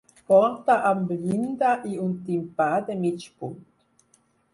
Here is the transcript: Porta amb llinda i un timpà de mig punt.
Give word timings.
Porta 0.31 0.77
amb 0.91 1.11
llinda 1.25 1.73
i 1.89 1.93
un 2.05 2.15
timpà 2.31 2.69
de 2.87 2.97
mig 3.05 3.27
punt. 3.43 3.61